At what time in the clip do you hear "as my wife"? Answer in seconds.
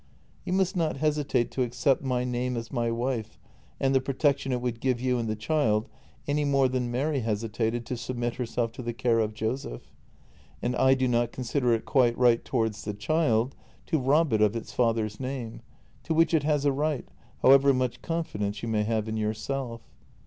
2.57-3.37